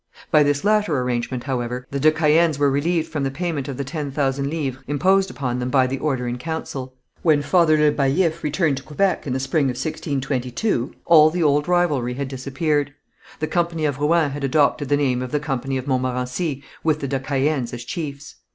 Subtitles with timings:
[0.31, 3.83] By this latter arrangement, however, the de Caëns were relieved from the payment of the
[3.83, 6.95] ten thousand livres imposed upon them by the order in council.
[7.21, 11.67] When Father Le Baillif returned to Quebec in the spring of 1622, all the old
[11.67, 12.95] rivalry had disappeared.
[13.39, 17.07] The Company of Rouen had adopted the name of the Company of Montmorency with the
[17.07, 18.37] de Caëns as chiefs.